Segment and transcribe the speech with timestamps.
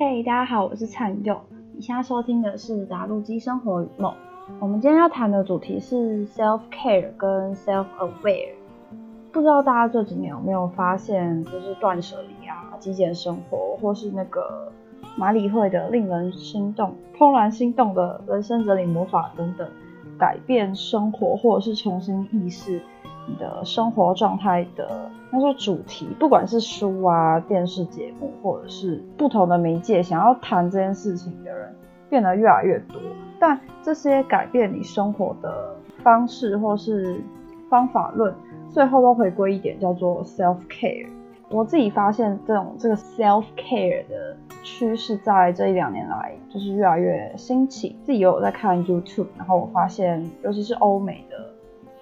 [0.00, 1.36] 嘿，大家好，我是灿佑。
[1.74, 4.12] 你现在收听的是《达陆基生活与梦》。
[4.60, 8.54] 我们今天要谈的主题是 self care 跟 self aware。
[9.32, 14.70] 不知道大家这几年有没有发现，就是断舍离啊、极简生活，或是那个
[15.16, 19.68] 马里会的令人心动、怦然心动的人生整理魔法等等，
[20.16, 22.80] 改变生活或者是重新意识
[23.28, 31.74] 你的生活状态的那些主题，不管是书啊、电视节目，或者是不同的媒介，想要谈这件事情的人
[32.08, 33.00] 变得越来越多。
[33.38, 37.22] 但这些改变你生活的方式或是
[37.68, 38.34] 方法论，
[38.70, 41.06] 最后都回归一点，叫做 self care。
[41.50, 47.96] 我自己发现这种这个 self care 的趋势，在这一两年来就是越来越兴起。
[48.04, 51.36] 自己有在看 YouTube，然后我发现，尤其是欧美的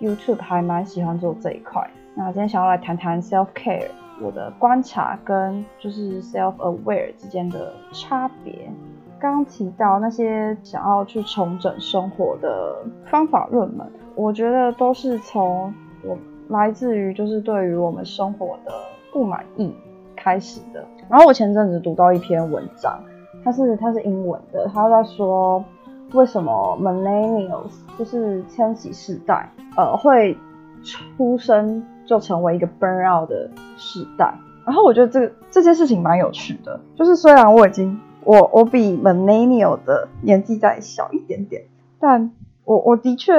[0.01, 1.89] YouTube 还蛮喜欢做这一块。
[2.15, 3.89] 那今天想要来谈谈 self care，
[4.21, 8.71] 我的观察跟就是 self aware 之间的差别。
[9.19, 15.73] 刚刚提到那些想要去重整生活的方法论们，我觉得都是从
[16.05, 16.17] 我
[16.49, 18.73] 来自于就是对于我们生活的
[19.13, 19.75] 不满意
[20.15, 20.85] 开始的。
[21.09, 22.99] 然后我前阵子读到一篇文章，
[23.43, 25.65] 它是它是英文的，它在说
[26.13, 30.37] 为什么 millennials 就是千禧世代，呃，会
[30.83, 34.35] 出生就成为一个 burn out 的世代。
[34.65, 41.63] 然后我觉得这个这件事情蛮有趣的，就是虽然我已经我我比 millennial 的年纪再小一点点，
[42.01, 42.33] 但
[42.65, 43.35] 我我的确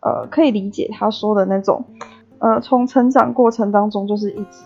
[0.00, 1.84] 呃可以理解他说的那种，
[2.38, 4.64] 呃从成长过程当中就是一直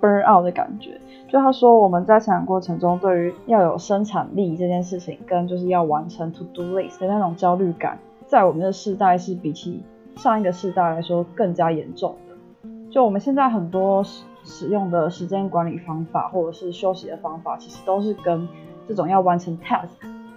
[0.00, 1.00] burn out 的感觉。
[1.30, 9.80] 就他说我们在成长过程中对于要有生产力这件事情，跟就是要完成 to do list 的那种焦虑感，在我们的世代是比起
[10.16, 12.70] 上一个世代来说更加严重的。
[12.90, 18.48] 就我们现在很多使使用的时间管理方法或者是休息的方法，其实都是跟
[18.88, 19.86] 这种要完成 task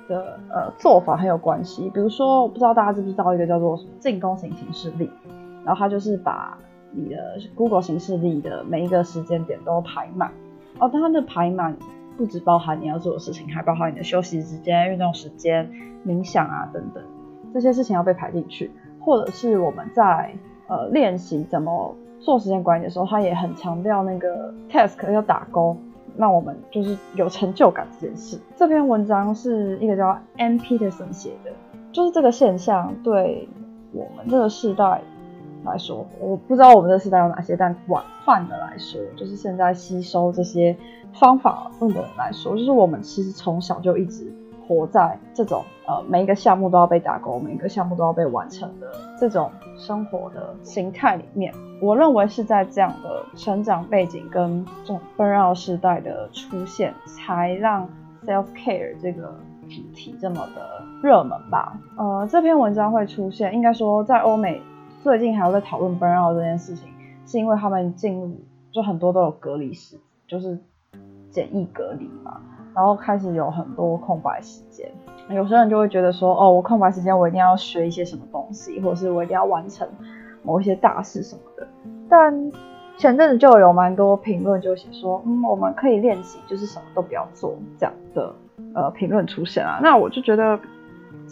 [0.08, 1.90] 的呃做法很有关系。
[1.92, 5.10] 比如说，我不知道大家知不知道一个叫做进攻型形式力，
[5.66, 6.56] 然后它就是把
[6.92, 10.30] 你的 Google 形式力的每一个时间点都排满。
[10.80, 11.76] 哦，但它的排满
[12.18, 15.70] 不只包含你要做的事情，还包含你的休息时间、运动时间、
[16.06, 17.04] 冥想啊等等
[17.54, 18.72] 这些事情要被排进去。
[19.00, 20.34] 或者是我们在
[20.68, 25.76] 呃练习怎么做时间管理的时候，它也很强调那个 task 要打勾。
[26.16, 28.40] 让我们就是有成就感这件事。
[28.56, 30.58] 这篇文章是一个叫 M.
[30.58, 31.52] Peterson 写的，
[31.92, 33.50] 就是这个现象对
[33.92, 35.02] 我们这个世代
[35.66, 40.76] 来说，我不知道我们这时代有哪些，但广泛的来说，就是现在吸收这些
[41.20, 44.32] 方法论的人来说，就是我们其实从小就一直
[44.68, 48.88] 活在这种呃每一个项目都要被打勾，每一个项目都要被完成的
[49.20, 51.54] 这种生活的形态里面。
[51.82, 57.90] 我认为是在这样的成长背景跟这种 burnout 时代的出现，才让
[58.26, 61.78] self care 这个主题这么的热门吧。
[61.98, 64.62] 呃，这篇文章会出现，应该说在欧美
[65.04, 66.88] 最近还有在讨论 burnout 这件事情，
[67.26, 68.40] 是因为他们进入
[68.72, 70.58] 就很多都有隔离时，就是
[71.30, 72.40] 简易隔离嘛，
[72.74, 74.90] 然后开始有很多空白时间。
[75.30, 79.86] 有些人就会觉得说，哦，我空白时间我一定要学一些什么东西，或者是我一定要完成。
[80.42, 81.68] 某一些大事什么的，
[82.10, 82.52] 但
[82.98, 88.34] 前阵子就有蛮多评论就写说，嗯，我们可以练习，就是什么都不要做这样的
[88.74, 89.80] 呃评论出现啊。
[89.84, 90.58] 那我就觉得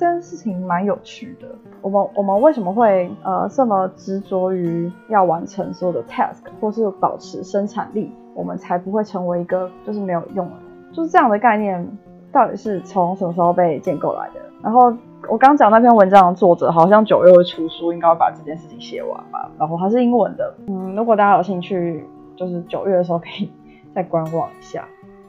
[0.02, 1.48] 这件事情蛮有趣的。
[1.80, 10.92] 我们我们为什么会呃这么执着于要完成所有的 task，或是保持生产力，我们才不会成为一个就是没有用的人？
[10.92, 11.88] 就是这样的概念，
[12.32, 14.42] 到底是从什么时候被建构来的？
[14.64, 14.92] 然后。
[15.30, 19.52] 我刚讲那篇文章的作者好像九月会出书，应该会把这件事情写完吧。
[19.60, 22.04] 然后它是英文的，嗯，如果大家有兴趣，
[22.36, 23.52] 就是九月的时候可以
[23.94, 24.84] 再观望一下。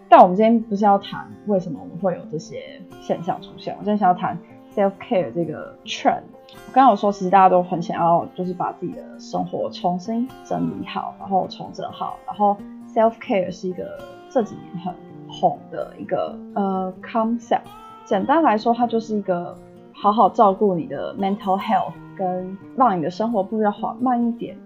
[0.09, 4.37] 但我们今天不是要谈为什么我们会有这些现象出现，我今天想要谈
[4.75, 6.22] self care 这个 trend。
[6.50, 12.16] 我刚刚有说，其实大家都很想要，就是把自己的生活重新整理好，然后重整好。
[12.27, 12.56] 然后
[12.94, 14.94] self care 是一个这几年很
[15.28, 17.62] 红的一个呃 concept。
[18.05, 19.56] 简单来说，它就是一个。
[19.94, 24.56] 好好照顾你的 mental health，跟让你的生活步调缓慢一点，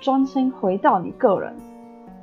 [0.00, 1.54] 专心回到你个人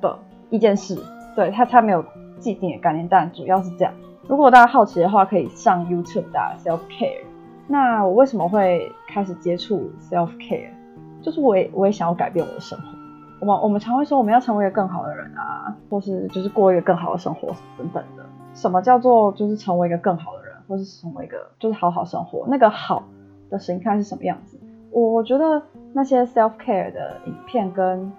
[0.02, 0.20] 的
[0.50, 1.02] 一件事。
[1.34, 2.04] 对他，他没有
[2.40, 3.94] 既定的概念，但主要是这样。
[4.28, 7.24] 如果大家好奇的话，可以上 YouTube 打 self care。
[7.68, 10.72] 那我为什么会开始接触 self care？
[11.22, 12.86] 就是我也我也想要改变我的生活。
[13.40, 18.26] 我们我们常会说我们要成为一个更好的人啊，或是就是过一个更好的生活等等的。
[18.56, 20.56] 什么叫做就是成为一个更好的人？
[20.68, 23.04] 或是成为一个就是好好生活，那个好
[23.52, 24.60] 的形态是什么样子？
[24.90, 25.62] 我我觉得
[25.94, 28.12] 那些 self care 的影片跟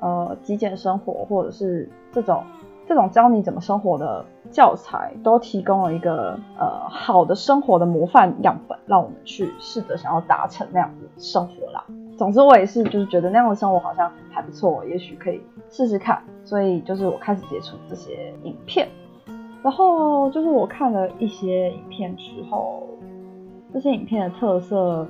[0.00, 2.42] 呃极简生活，或者是这种
[2.88, 11.84] 这种教你怎么生活的教材，都提供了一个呃好的生活的模范样本，让我们去试着想要达成那样的生活啦。
[12.18, 15.40] 总之，我也是就是觉得那样的生活好像还不错，也许可以
[15.70, 16.22] 试试看。
[16.44, 18.88] 所以就是我开始接触这些影片，
[19.62, 22.82] 然后就是我看了一些影片之后，
[23.72, 25.06] 这些影片的特色，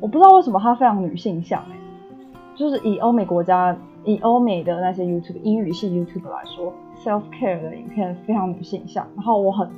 [0.00, 1.62] 我不知道为什么它非常女性向，
[2.60, 3.76] 就是以欧美国家。
[4.02, 9.06] 以欧美的那些 YouTube 英语系 YouTube 来说，self care 的影片非常女性向。
[9.14, 9.68] 然后我很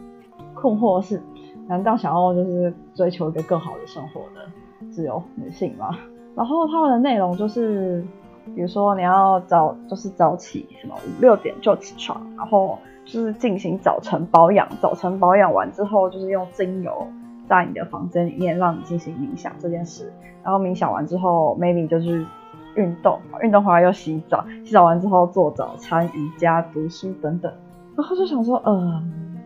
[0.55, 1.21] 困惑的是，
[1.67, 5.99] 难道想要就是追求一个更好的生活的只有女性吗？
[6.37, 8.07] 然后他们的内容就是，
[8.55, 14.69] 比如说你要早就是早起，什么五六点就起床，然后就是进行早晨保养。
[14.81, 17.09] 早晨保养完之后，就是用精油
[17.49, 20.13] 在你的房间里面让你进行冥想这件事。
[20.45, 22.25] 然后冥想完之后，maybe 就是。
[22.75, 27.53] 运动，运动回来又洗澡，洗澡完之后做早餐、瑜伽、读书等等，
[27.97, 29.39] 然后就想说，嗯，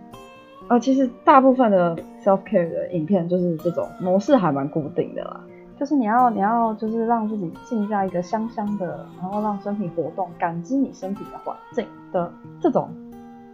[0.68, 5.40] 呃，其实大部分的 self care 的影片就是这种模式还蛮固定的啦，
[5.78, 12.30] 就是你要你要就是让自己浸在一个香香的，然后让身体活动，感知你身体的环境的
[12.60, 12.88] 这种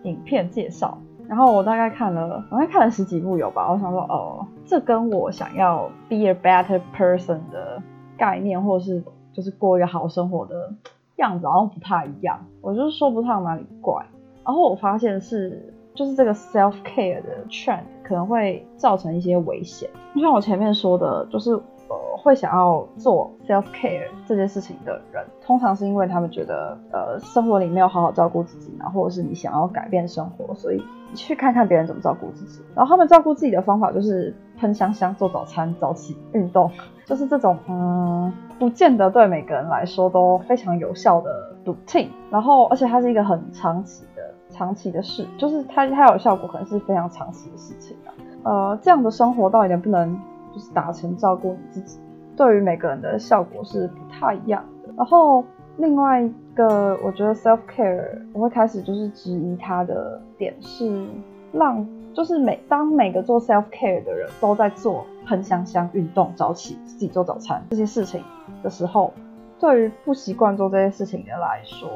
[0.05, 0.99] 影片介绍，
[1.29, 7.83] 然后我大概看了，我大概看了十几部有吧，我想说，哦，这跟我想要 be a better person 的
[8.17, 9.03] 概念，或是
[9.33, 10.73] 就是过一个好生活的
[11.17, 12.39] 样子，好像不太一样。
[12.61, 14.05] 我就是说不上哪里怪。
[14.45, 19.89] 然后我发现是，就是这个 self care 的 trend 可能会造成一些危险。
[20.15, 30.83] 就像我前面说的，就是呃，会想要做 self care 这件事情的人，通常是因为他们觉得呃，生活里没有好好照顾自己然后，或者是你想要改变生活，所以
[31.15, 32.63] 去看看别人怎么照顾自己。
[32.75, 36.71] 然后他们照顾自己的方法就是喷香香、做早餐、早起、运动。
[37.05, 48.15] 就是这种，嗯，不见得对每个人来说都非常有效的 routine，然后而且它是一个很长期的、长期的事，就是它它有效果，可能是非常长期的事情啊。
[48.45, 50.19] 呃，这样的生活到底能不能
[50.55, 51.99] 就是达成照顾你自己，
[52.37, 54.93] 对于每个人的效果是不太一样的。
[54.97, 55.45] 然后
[55.77, 61.07] 另外一个，我觉得 self care 我会开始就是质疑它的点是
[61.53, 61.87] 让。
[62.15, 68.23] 就是每当每个做 self care 的人都在做喷香香、运动、早起、自己做早餐这些事情
[68.63, 69.15] 的时候，
[69.59, 71.89] 对于不习惯做这些事情的来说，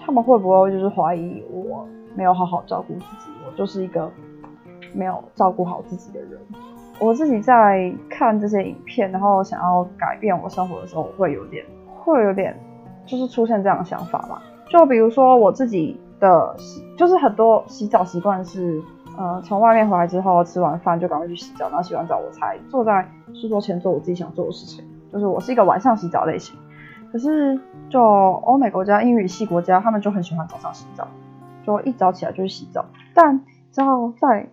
[0.00, 1.84] 他们会不会就是怀疑我
[2.14, 4.08] 没有好好照顾自己，我就是一个
[4.92, 6.38] 没有照顾好自己的人？
[7.00, 11.66] 我自己在看这些影片，然后想要改变我生活的时候，我会有点
[11.96, 12.56] 会有点
[13.06, 14.42] 就是出现这样的想法吧。
[14.68, 16.56] 就比如说我自己的，
[16.96, 18.82] 就是很多洗澡习惯是。
[19.16, 24.84] 呃，从外面回来之后，吃完饭就赶快去洗澡，然后洗完澡我才坐在书桌前做我自己想做的事情。
[25.12, 26.56] 就是我是一个晚上洗澡类型。
[27.12, 27.56] 可是
[27.88, 31.06] 就欧美国家、英语系国家，他们就很喜欢早上洗澡，
[31.64, 32.86] 就一早起来就去洗澡。
[33.14, 34.48] 但之后在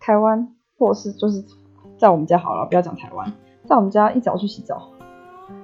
[0.00, 1.44] 台湾，或是就是
[1.96, 3.32] 在我们家好了，不要讲台湾，
[3.66, 4.82] 在我们家一早去洗澡，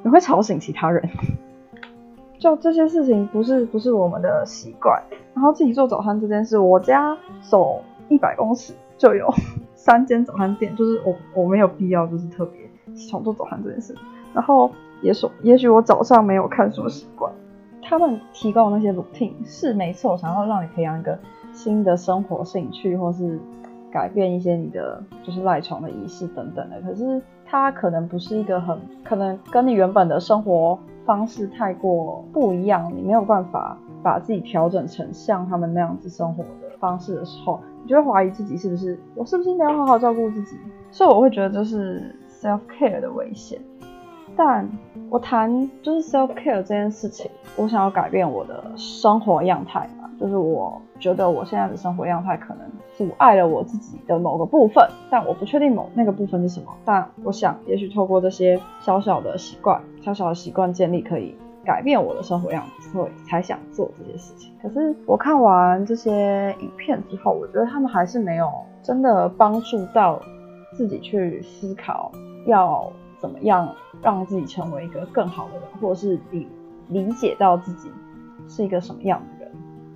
[0.05, 1.11] 你会吵醒其他人。
[2.39, 5.03] 就这些事情不是不是我们的习惯。
[5.35, 7.83] 然后自己做早餐这件事，我家走。
[8.11, 9.29] 一百公尺就有
[9.75, 12.59] 三间早餐店，就是我我没有必要就是特别
[12.97, 13.95] 想做早餐这件事。
[14.33, 14.71] 然后
[15.03, 17.31] 也说，也许我早上没有看书习惯，
[17.83, 21.19] 他们提供的那些 routine 是没错，想要让你培养一个
[21.53, 23.39] 新的生活兴趣，或是
[23.93, 26.81] 改变一些你的就是赖床的仪式等等的。
[26.81, 37.59] 可是它可能不是一个很可能跟你原本的生活方式太过不一样，你没有办法把自己调整成像他们那样子生活的方式的时候。
[37.83, 40.59] 你就会怀疑自己是不是我是不是没有好好照顾自己，
[40.91, 43.59] 所以我会觉得这是 self care 的危险。
[44.37, 44.69] 但
[45.09, 49.89] 我谈就是 self care 这件事情，我想要改变我的生活样态，
[50.19, 52.63] 就是我觉得我现在的生活样态可能
[52.97, 56.67] 阻碍了我自己的某个部分，但我不确定某那个部分是什么。
[56.85, 61.37] 但我想，也许透过这些小小的习惯，小小的习惯建立可以。
[61.65, 64.51] 改变我的生活样子，所以才想做这些事情。
[64.63, 68.51] 可是我看完这些影片之后，我觉得他们还是没有
[68.83, 70.19] 真的帮助到
[70.73, 72.11] 自己去思考
[72.47, 73.69] 要怎么样
[74.01, 76.49] 让自己成为一个更好的人，或者是理
[76.89, 77.91] 理解到自己
[78.49, 79.38] 是一个什么样的。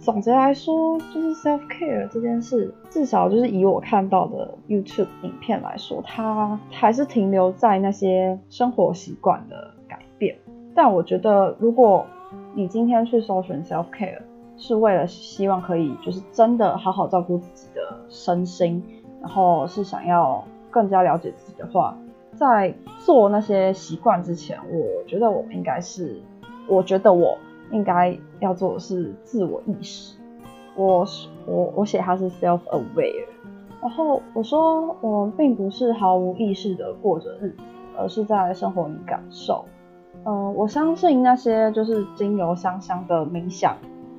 [0.02, 10.36] 总结来说，就是 self care 这件事，至少就是以我看到的 YouTube 影片来说，它还是停留在那些生活习惯的改变。
[10.74, 12.04] 但我觉得，如果
[12.52, 14.18] 你今天去搜寻 self care，
[14.56, 18.82] 是为了希望可以就是真的好好照顾自己的身心，
[19.20, 21.96] 然后是想要更加了解自己的话，
[22.34, 26.20] 在做那些习惯之前，我觉得我们应该是，
[26.66, 27.38] 我觉得我
[27.72, 30.16] 应该要做的是自我意识，
[30.76, 31.04] 我
[31.46, 33.24] 我我写它是 self aware，
[33.80, 37.62] 然后我说我们并不是毫无意识的过着日子，
[37.98, 39.64] 而是在生活里感受。
[40.24, 43.76] 嗯，我相信那些就是精油香香的冥想，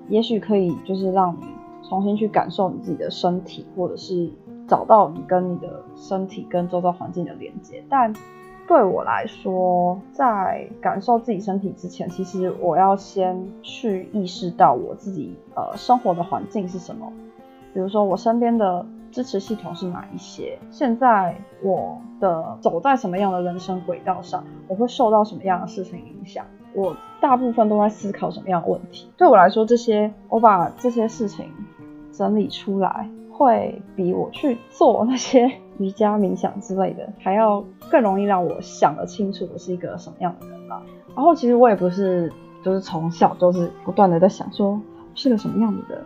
[0.10, 1.46] 也许可以就是让你
[1.88, 4.30] 重新去感受你自己的身体，或者是
[4.68, 8.12] 找到你跟你的身体跟周遭环境的连接，但。
[8.68, 17.12] 对我来说，在感受自己身体之前，其实我要先去意识到我自己呃生活的环境是什么。
[17.74, 20.58] 比如说，我身边的支持系统是哪一些？
[20.72, 24.44] 现在我的走在什么样的人生轨道上？
[24.68, 26.46] 我会受到什么样的事情影响？
[26.74, 29.12] 我大部分都在思考什么样的问题？
[29.18, 31.50] 对我来说，这些我把这些事情
[32.12, 33.10] 整理出来。
[33.36, 40.82] 会比我去做那些瑜伽冥想之类的还要更容易让我想得清楚我是一个什么样的人吧。
[41.16, 42.32] 然后其实我也不是，
[42.64, 44.82] 就是从小就是不断的在想说我
[45.16, 46.04] 是个什么样的人，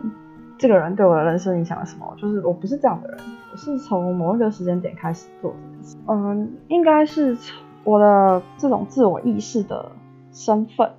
[0.58, 3.18] 这个人对我的人生影响了什么，就是我不是这样的人。
[3.50, 5.96] 我是从某一个时间点开始做这件事。
[6.06, 7.36] 嗯，应该是
[7.84, 9.90] 我的这种自我意识的
[10.32, 10.90] 身份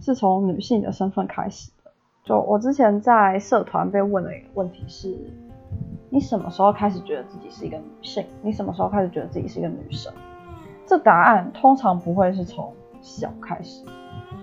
[0.00, 1.90] 是从女性的身份开始的。
[2.24, 5.16] 就我之前在社团被问的一个问题是。
[6.10, 8.24] 你什么时候开始觉得自己是一个女性？
[8.40, 10.12] 你什么时候开始觉得自己是一个女生？
[10.86, 12.72] 这答案通常不会是从
[13.02, 13.84] 小开始。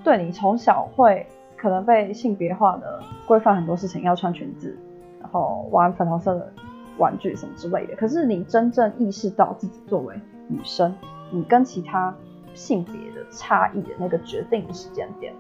[0.04, 1.26] 对你从小会
[1.58, 4.78] 可能被性别化的规范很多事情，要穿裙子，
[5.20, 6.54] 然后玩粉红色的
[6.98, 7.96] 玩具什么之类的。
[7.96, 10.16] 可是你真正意识到自己作为
[10.48, 10.94] 女生，
[11.32, 12.16] 你跟其他
[12.54, 15.34] 性别的差异的那个决定的时间点，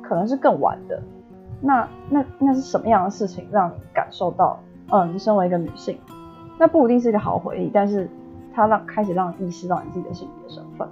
[0.00, 1.02] 可能是更晚的。
[1.60, 4.60] 那那那是什么样的事情让你感受到？
[4.90, 5.98] 嗯，你身为一个女性，
[6.58, 8.08] 那不一定是一个好回忆，但是
[8.54, 10.88] 它让开始让你意识到你自己的性别身份，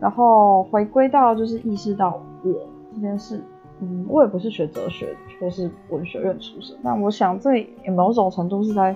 [0.00, 2.52] 然后回归到就是意识到我
[2.94, 3.42] 这件事。
[3.80, 8.94] 嗯，我也不是学哲学或是文学院出身，那我想这也某种程度是在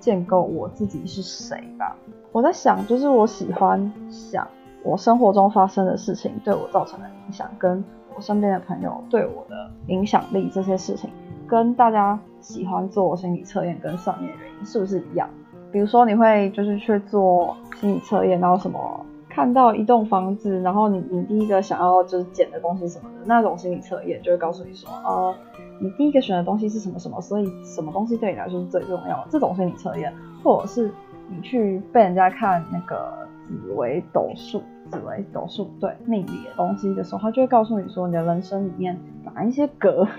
[0.00, 1.96] 建构我自己是谁吧。
[2.32, 4.46] 我在想，就是我喜欢想
[4.82, 7.84] 我生活中发生的事情对我造成的影响，跟
[8.16, 11.08] 我身边的朋友对我的影响力这些事情。
[11.46, 15.28] 跟大家喜欢做心理测验跟上面的原因是不是一样？
[15.72, 25.34] 比如说你会就是去做心理测验，然后什么看到一栋房子，然后你你第一个想要就是捡的东西什么的那种心理测验，就会告诉你说，呃，
[25.80, 29.26] 你第一个选的东西是什么什么，所以什么东西对你来说是最重要的。
[29.28, 30.88] 这种心理测验，或者是
[31.28, 40.06] 你去被人家看那个紫微斗数、紫微斗数对命理的东西的时候，他就会告诉你说，你的人生里面哪一些格。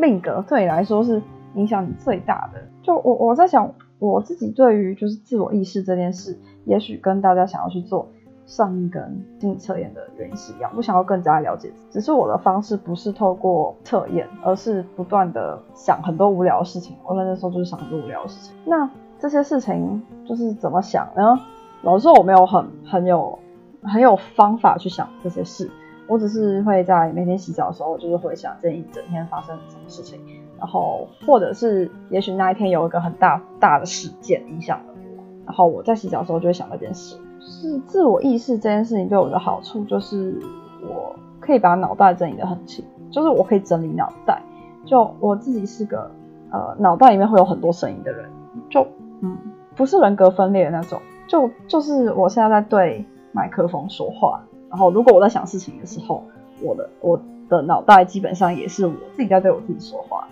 [0.00, 1.20] 命格对你来说是
[1.54, 2.60] 影响你最大的。
[2.82, 8.08] 就我我在想，我自己对于就是自我意识这件事，也许跟大家想要去做
[8.46, 10.70] 上一根心理测验的原因是一样。
[10.76, 16.96] 我想要更加了解，只是我的方式不是透过测验，而是不断的想很多无聊的事情。
[17.04, 18.54] 我那时候就是想很多无聊的事情。
[18.64, 18.88] 那
[19.18, 21.38] 这些事情就是怎么想呢？
[21.82, 23.38] 老实说，我没有很很有
[23.82, 25.70] 很有方法去想这些事。
[26.08, 30.18] 我只是会在每天洗澡的时候，就是回想这一整天发生什么事情，
[30.58, 34.84] 然后或者是也许那一天有一个很大大的事件影响了
[35.16, 37.16] 我，然后我在洗澡的时候就会想那件事。
[37.40, 40.38] 是自我意识这件事情对我的好处，就是
[40.82, 44.42] 我可以把脑袋整理得很清，就是我可以整理脑袋。
[44.84, 46.10] 就我自己是个
[46.50, 48.28] 呃脑袋里面会有很多声音的人，
[48.68, 48.86] 就
[49.20, 49.36] 嗯
[49.74, 54.42] 不是人格分裂的那种，就就是我现在在对麦克风说话。
[54.70, 56.22] 然后，如果我在想事情的时候，
[56.62, 60.28] 我的我的脑袋基本上也是我自己在对我自己说话。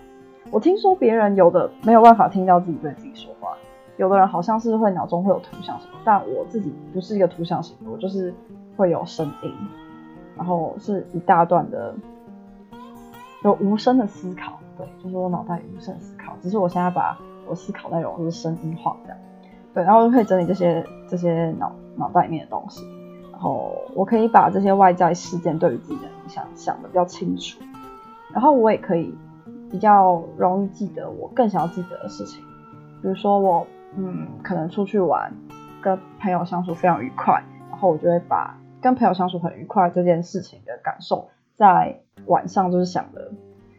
[0.50, 3.56] 我听说别人有的没有办法听到自己对自己说话，
[3.96, 8.32] 有的人好像是会脑中会有图像什么，但我自己不是一个图像型的，我就是
[8.76, 9.52] 会有声音，
[10.36, 11.94] 然后是一大段的
[13.42, 14.58] 有无声的思考。
[14.78, 19.18] 对，就是我脑袋无声思考，只是我现在把我思考内容就是声音化这样。
[19.74, 22.84] 对，然后就可以整理这些这些脑脑袋里面的东西。
[23.32, 27.58] 然后我可以把这些外在事件对于自己的影响想的比较清楚，
[28.32, 29.14] 然后我也可以
[29.70, 32.44] 比较容易记得我更想要记得的事情，
[33.02, 35.32] 比如说我嗯可能出去玩，
[35.80, 43.30] 跟朋友相处非常愉快，然后我就会把跟朋友相处很愉快这件事情的感受在晚上就是想的，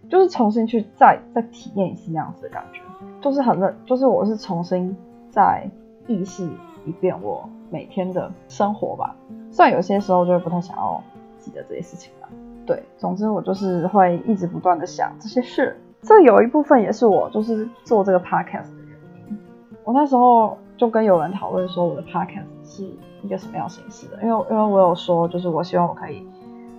[0.09, 2.81] 就是重新去再再体验一次那样子的感觉，
[3.21, 4.95] 就是很认，就是我是重新
[5.29, 5.69] 再
[6.07, 6.49] 意识
[6.85, 9.15] 一遍我每天的生活吧。
[9.51, 11.01] 虽然有些时候就会不太想要
[11.37, 12.27] 记得这些事情了，
[12.67, 15.75] 对，总之我就是会一直不断的想这些事。
[16.01, 19.37] 这有一部分也是我就是做这个 podcast 的原因。
[19.83, 22.85] 我那时候就跟有人讨论说，我的 podcast 是
[23.23, 24.21] 一个什么样形式的？
[24.21, 26.27] 因为因为我有说，就是我希望我可以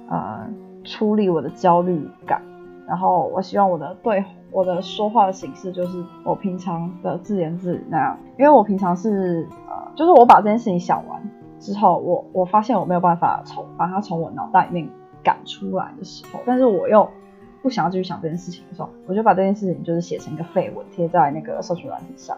[0.08, 0.46] 呃
[0.84, 2.40] 处理我的焦虑感，
[2.86, 11.20] 然后我希望我的对我的说话的形式就是我平常的自言自语那样，因为我平常是呃，就是我把这件事情想完
[11.58, 14.88] 之后，我我发现我没有办法从把它从我脑袋里面
[15.28, 17.06] 赶出来的时候，但是我又
[17.60, 22.34] 不想要继续想这件事情的时候，我就把这件事情就是写成一个废文贴在那个社群软体上，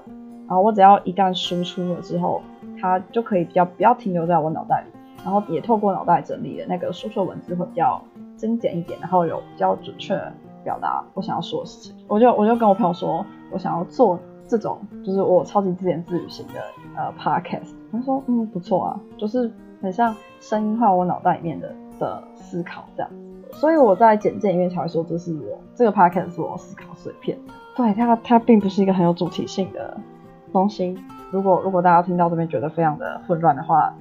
[0.48, 2.42] 然后我只要一旦输出了之后，
[2.80, 8.02] 它就可以比较不要停留在我脑袋里，然后也透过脑袋整理的那个输出文字会比较
[8.36, 10.20] 精简一点，然后有比较准确。
[10.62, 16.60] 表达我想要说的事情，我就我就跟我朋友说，我想要做这种就是我超级自言自语型的
[16.94, 17.70] 呃 podcast。
[17.90, 23.10] 他说嗯不错啊，就是很像声音化我脑袋里面的的思考这样。
[23.52, 27.38] 所以我在简介里面才会说这是我这个 podcast 是我思考碎片。
[27.76, 29.96] 对它它并不是一个很有主题性的
[30.52, 30.98] 东西。
[31.30, 33.94] 如果如果大家听到这边觉得非常的混乱的话，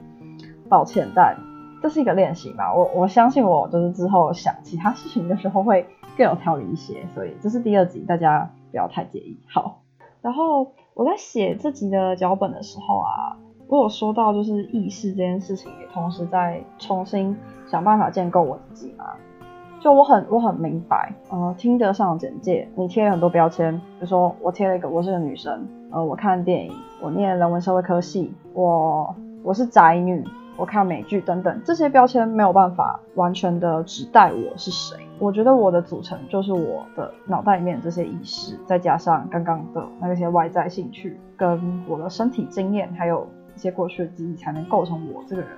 [0.67, 1.37] 抱歉，但
[1.81, 2.73] 这是一个练习嘛。
[2.73, 5.85] 我我相信我就是之后想其他事情的时候会。
[6.17, 9.39] 更有条理一些，所以这是第二集，大家不要太介意。
[9.47, 9.79] 好，
[10.21, 13.37] 然后我在写这集的脚本的时候啊，
[13.69, 19.05] 我有说到就是意识这件事情，也同时在重新想办法建构我自己嘛。
[19.79, 30.25] 就我很我很明白，呃，听得上简介，你贴了很多标签，比如说我贴了一个我是个女生，呃，我看电影，我念人文社会科系，我我是宅女。
[30.57, 34.97] 我看美剧等等，这些标签没有办法完全的指代我是谁。
[35.17, 43.25] 我觉得我的组成就是我的脑袋里面这些意识，再加上刚刚的那些外在兴趣，跟我的身体经验，还有
[43.59, 45.51] 些过去的记忆，才能构成我这个人。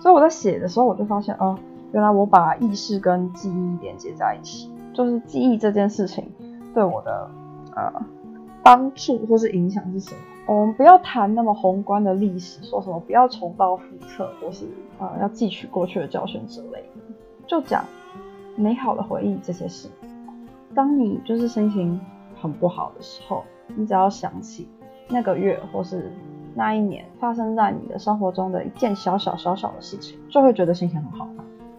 [0.00, 1.58] 所以我在写的时候，我就发现，哦，
[1.92, 6.24] 原来我把意识跟记忆连接在一起，就是记忆这件事情
[6.72, 7.30] 对我的
[7.76, 8.02] 呃
[8.62, 10.20] 帮助或是影响是什么。
[10.46, 13.82] 我们不要谈那么宏观的历史，说什么不要重蹈覆
[14.16, 14.64] 辙，或是
[14.98, 17.14] 啊要汲取过去的教训之类的，
[17.46, 17.84] 就讲
[18.56, 19.88] 美好的回忆这些事。
[20.74, 22.00] 当你就是心情
[22.40, 23.44] 很不好的时候，
[23.76, 24.66] 你只要想起
[25.08, 26.10] 那个月或是
[26.60, 31.26] 那一年发生在你的生活中的一件小小小小的事情，就会觉得心情很好。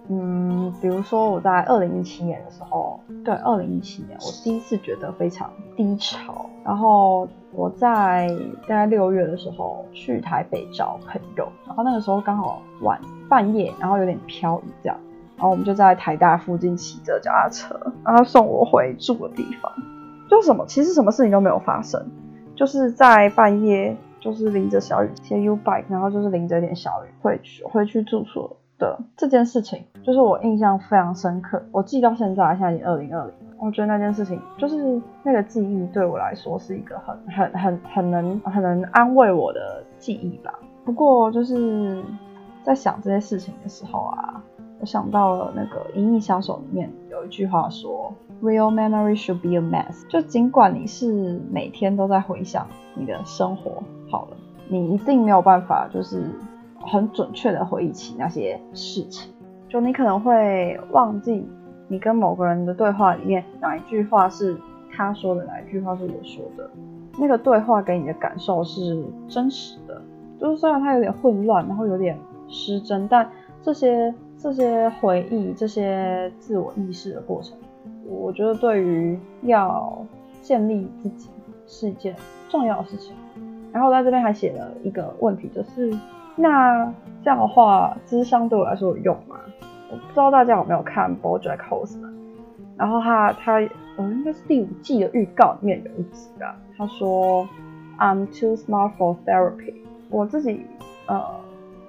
[0.08, 6.48] 嗯，比如说我在二零一七年的时候，对，二零一七年我第一次觉得非常低潮。
[6.65, 8.28] 然后我在
[8.67, 14.98] 大概六月的时候去台北找朋友，然后那个时候刚好晚半夜，然后有点飘雨这样，
[15.38, 19.72] 然后我们就在台大附近骑着脚踏车，然后送我回住的地方。
[20.28, 22.04] 就什么，其实什么事情都没有发生，
[22.56, 28.56] 就是在半夜，就是淋着小雨骑 U bike，然后就是淋着点小雨回去回去住所。
[28.82, 40.52] 的这件事情，就是我印象非常深刻，我记到现在，现在已经二零二零，我觉得那件事情就是那个记忆对我来说是一个很很很很能很能安慰我的记忆吧。
[40.84, 42.04] 不过就是
[42.64, 44.44] 在想这些事情的时候啊，
[44.82, 56.26] 我想到了那个《银翼杀手》里面有一句话说：“Real memory should be a mess。”就尽管你是每天都在回想你的生活，好了，你一定没有办法就是。
[56.84, 59.32] 很准确的回忆起那些事情，
[59.70, 61.48] 就你可能会忘记
[61.88, 64.58] 你跟某个人的对话里面哪一句话是
[64.91, 66.67] 他说的，哪一句话是我说的，
[67.20, 70.02] 那个对话给你的感受是真实的。
[70.39, 72.17] 就是虽然它有点混乱，然后有点
[72.48, 73.30] 失真，但
[73.62, 77.56] 这些这些回忆、这些自我意识的过程，
[78.08, 80.04] 我觉得对于要
[80.41, 81.30] 建立自己
[81.67, 82.15] 是一件
[82.49, 83.13] 重要的事情。
[83.71, 85.95] 然后在这边还写了一个问题，就是。
[86.38, 86.86] 那
[87.21, 89.36] 这样的话，智商对我来说有用吗？
[89.91, 91.99] 我不知道大家有没有看《BoJack Horseman》，
[92.77, 93.60] 然后他他
[93.97, 97.47] 嗯，应该是第五季的预告里面有一集啊，他说
[97.99, 99.75] I'm too smart for therapy。
[100.10, 100.65] 我自己
[101.06, 101.21] 呃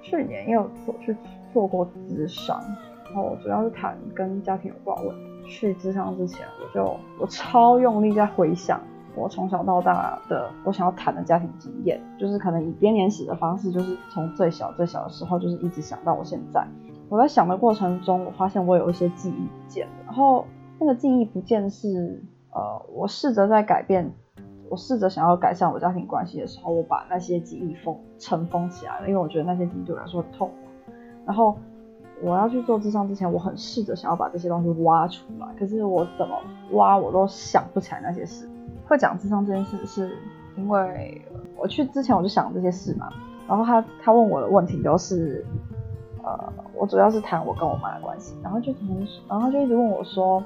[0.02, 1.16] 去年也有做去
[1.52, 2.60] 做过智商，
[3.04, 5.14] 然后主要是谈跟家庭有关问。
[5.44, 8.80] 去智商之前，我就我超用力在回想。
[9.14, 16.66] 我从小到大的我想要谈的家庭经验，就是可能以编年史的方式，就是从最小最小的时候，就是一直想到我现在。
[17.10, 19.92] 我在想的过程中，我发现我有一些记忆不见了。
[20.06, 20.46] 然后
[20.78, 24.10] 那个记忆不见是，呃，我试着在改变，
[24.70, 30.50] 我试着想要改善我家庭关系的时候，我把那些记忆封尘封起来了，因为我觉得那些记忆对我来说很痛。
[31.24, 31.56] 然后
[32.22, 36.36] 我要去做智商之前，我很试着想要把这些东西挖出来，可是我怎么
[36.72, 38.48] 挖我都想不起来那些事。
[38.86, 40.16] 会讲智商这件事，是
[40.56, 41.20] 因为
[41.56, 43.08] 我去之前我就想这些事嘛。
[43.48, 45.44] 然后他他问我的问题都是，
[46.22, 50.42] 呃，我主要是谈我跟我妈的关系，然后就从然后就一直问我说，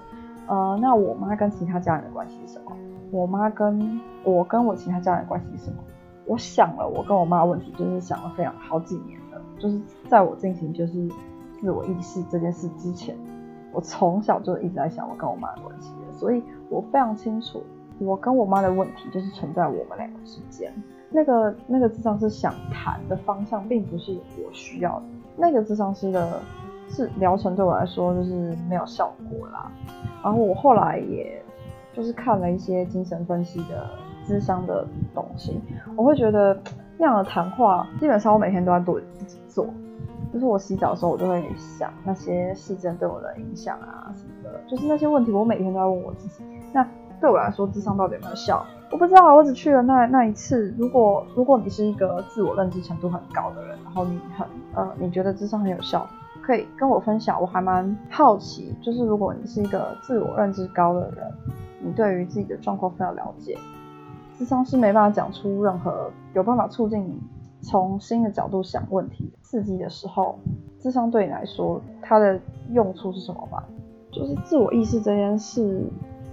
[0.46, 2.72] 呃，那我妈跟其他家人的关系是什么？
[3.10, 5.76] 我妈跟我跟我其他家人的关系是什么？
[6.24, 9.15] 我想了我跟我妈的问题，就是想了非常好几年，
[9.58, 11.08] 就是在我进行就是
[11.60, 13.16] 自我意识这件事之前，
[13.72, 17.62] 我从小就一直在想我跟我妈的关系，所以我非常清楚。
[17.98, 20.70] 我跟我妈的问题就是存在我们两个之间。
[21.08, 25.04] 那个那个智商是想谈的方向，并不是我需要的。
[25.34, 26.42] 那个智商师的
[26.90, 29.72] 是疗程对我来说就是没有效果啦。
[30.22, 31.42] 然后我后来也
[31.94, 33.88] 就是看了一些精神分析的
[34.26, 35.58] 智商的东西，
[35.96, 36.54] 我会觉得
[36.98, 39.66] 那样的谈话，基本上我每天都在对自己做。
[40.32, 46.44] 就是我洗澡的时候，我就会想那些事件对我的影响啊什么的，就是那些问题，我每天都在问我自己。
[46.72, 46.87] 那
[47.20, 48.62] 对我来说，智商到底有没有效？
[48.90, 50.74] 我不知道，我只去了那那一次。
[50.76, 56.06] 如果如果你是一个自我认知程度很高的人，然后你很呃，你觉得智商很有效，
[56.42, 57.40] 可以跟我分享。
[57.40, 61.32] 我还蛮好奇，就是如果你是一个自我认知高的人，
[61.80, 63.56] 你对于自己的状况非常了解，
[64.38, 67.18] 智商是没办法讲出任何有办法促进你
[67.62, 70.38] 从新的角度想问题刺激的时候，
[70.79, 72.38] 智商对你来说它的
[72.72, 73.62] 用处是什么吗？
[74.12, 75.85] 就是自我意识这件事。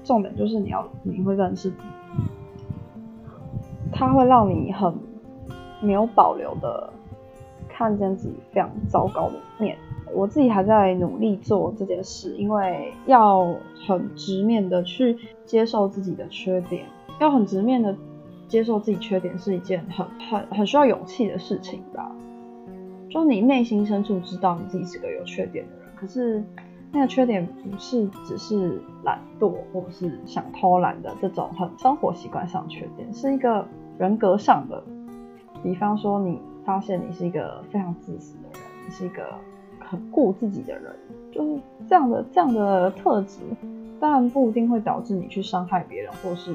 [0.03, 1.71] 重点就是你要你会认识，
[3.89, 4.93] 它会让你很
[5.79, 6.91] 没有保留的
[7.69, 9.77] 看见自己非常糟糕的一面。
[10.13, 13.55] 我自己还在努力做这件事，因为要
[13.87, 16.85] 很直面的去接受自己的缺点，
[17.23, 17.95] 要很直面的
[18.47, 22.11] 接受自己缺点是一件很很很需要勇气的事情吧。
[23.09, 26.43] 就你内心深处知道你自己是个有缺点的人，可是。
[26.95, 33.65] 那个缺点不是只是懒惰或者是想偷懒的这种很生活习惯上缺点，是一个
[33.97, 34.83] 人格上的。
[35.63, 39.23] 比方说，你发现你是一个非常自私的人，你是一个
[39.79, 40.95] 很顾自己的人，
[41.31, 41.59] 就是
[41.89, 43.39] 这样的这样的特质，
[43.99, 46.53] 当然不一定会导致你去伤害别人或是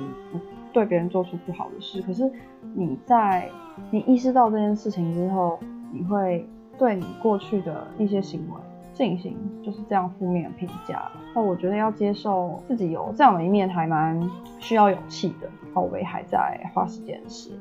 [0.72, 2.00] 对别人做出不好的事。
[2.02, 2.30] 可是
[2.74, 3.48] 你在
[3.90, 5.58] 你意识到这件事情之后，
[5.92, 8.56] 你会对你过去的一些行为。
[8.94, 14.20] 进行就是这样负面的评价，那我觉得要接受自己有这样的一面还蛮
[14.58, 15.48] 需要勇气的。
[15.72, 17.52] 好，我也还在花时间写，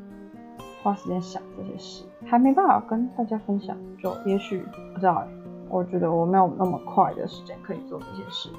[0.82, 3.78] 花时间想这些事，还没办法跟大家分享。
[4.02, 4.64] 就也许
[4.96, 5.28] 不知道，
[5.70, 8.50] 我觉得我没有那么快的时间可以做这些事。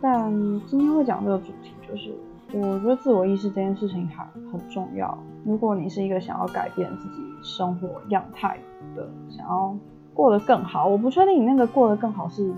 [0.00, 0.30] 但
[0.68, 2.14] 今天会讲这个主题，就是
[2.52, 5.16] 我觉得自我意识这件事情还很重要。
[5.44, 8.58] 如果你是一个想要改变自己生活样态
[8.94, 9.76] 的，想要。
[10.14, 12.52] 过得更好，我不确定你那个过得更好是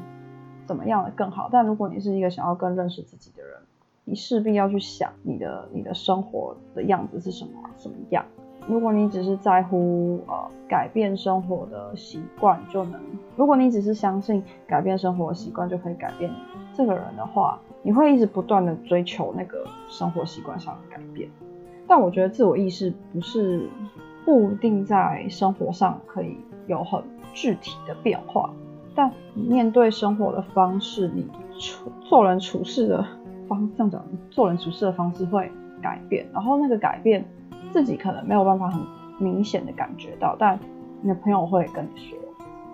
[0.65, 1.47] 怎么样的更好。
[1.53, 3.55] 但如果你是一个想要更认识自己的人，
[4.05, 8.25] 你势必要去想你的你的生活的样子是什么什么样。
[8.67, 10.35] 如果你只是在乎呃
[10.69, 13.01] 改变生活的习惯就能，
[13.37, 16.31] 如果你只是相信改变生活习惯就可以改变
[16.75, 21.29] 这个人的话，你会一直不断的追求那个生活习惯上的改变。
[21.87, 23.69] 但我觉得自我意识不是
[24.25, 27.03] 固定在生活上可以有很。
[27.33, 28.51] 具体的变化，
[28.93, 31.25] 但面对生活的方式，你
[31.61, 33.07] 处做人处事的
[33.47, 35.49] 方，这样讲，做人处事的方式会
[35.81, 36.27] 改变。
[36.33, 37.25] 然后那个改变，
[37.73, 38.81] 自己可能没有办法很
[39.19, 40.59] 明显的感觉到，但
[41.03, 42.19] 你的朋友会跟你说，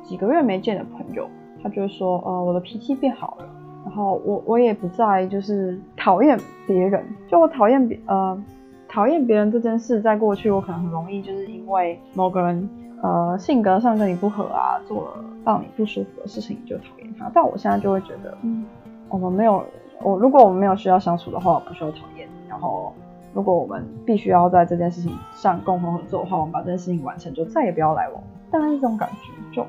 [0.03, 1.29] 几个月没见的朋友，
[1.63, 3.49] 他就会说，呃，我的脾气变好了，
[3.85, 8.43] 然后我我也不再就是讨厌别人，就我讨厌别呃
[8.89, 12.69] 讨厌别人这件事，在过去我可能很容易就是因为某个人。
[13.03, 17.31] 呃，性格上跟你不合啊，做了让你不舒服的事情，你就讨厌他。
[17.33, 18.65] 但我现在就会觉得，嗯，
[19.11, 19.63] 我们没有，
[20.03, 22.27] 我如果我们没有需要相处的话，我不需要讨厌。
[22.49, 22.95] 然后，
[23.37, 28.23] 如果我们必须要在这件事情上共同合作的话，我们把这件事情完成，就再也不要来往。
[28.51, 29.67] 大概是这种感觉，就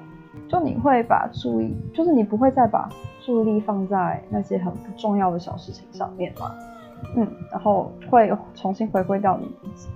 [0.48, 2.88] 就你会把注意，就是你不会再把
[3.20, 6.54] 注意力放在那些很不重要的小事情上面嘛，
[7.18, 9.90] 嗯，然后会重新回归到你自己。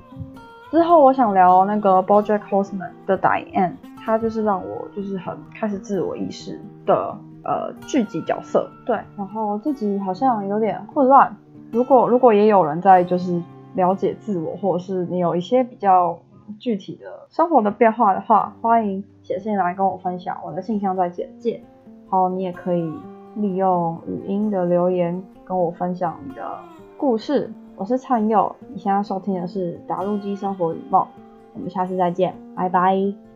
[0.70, 8.70] 之后我想聊那个 BoJack Horseman 的 Diane，他就是让我就是很开始自我意识的呃聚集角色。
[8.86, 11.34] 对，然后自己好像有点混乱。
[11.72, 13.42] 如果如果也有人在就是
[13.76, 16.20] 了解自我，或者是你有一些比较
[16.60, 20.38] 具体的生活的变化的话，欢迎写信来跟我分享。
[20.46, 21.62] 我的信箱在简介。
[22.10, 22.94] 好，你也可以
[23.36, 26.60] 利用语音的留言跟我分享你的
[26.98, 27.50] 故事。
[27.78, 31.02] 我是灿佑，你现在收听的是《打路机生活与梦》，
[31.54, 33.31] 我们下次再见，拜拜。